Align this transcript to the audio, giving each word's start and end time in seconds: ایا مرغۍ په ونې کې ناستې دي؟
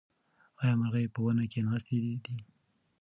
ایا 0.61 0.73
مرغۍ 0.79 1.05
په 1.13 1.19
ونې 1.25 1.45
کې 1.51 1.59
ناستې 1.67 1.97
دي؟ 2.23 2.37